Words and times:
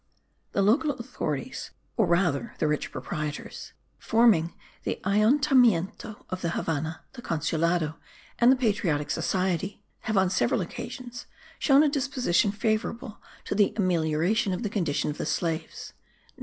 The 0.53 0.63
local 0.63 0.89
authorities, 0.93 1.69
or 1.95 2.07
rather 2.07 2.55
the 2.57 2.67
rich 2.67 2.91
proprietors, 2.91 3.73
forming 3.99 4.51
the 4.81 4.99
Ayuntamiento 5.05 6.25
of 6.31 6.41
the 6.41 6.49
Havannah, 6.49 7.01
the 7.13 7.21
Consulado 7.21 7.97
and 8.39 8.51
the 8.51 8.55
Patriotic 8.55 9.11
Society, 9.11 9.83
have 9.99 10.17
on 10.17 10.31
several 10.31 10.61
occasions 10.61 11.27
shown 11.59 11.83
a 11.83 11.87
disposition 11.87 12.51
favourable 12.51 13.21
to 13.45 13.53
the 13.53 13.75
amelioration 13.77 14.53
of 14.53 14.63
the 14.63 14.71
condition 14.71 15.11
of 15.11 15.19
the 15.19 15.25
slaves. 15.27 15.93